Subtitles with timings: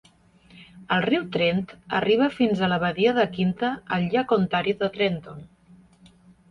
[0.95, 1.59] El riu Trent
[1.99, 5.51] arriba fins a la Badia de Quinte al llac Ontario de Trenton.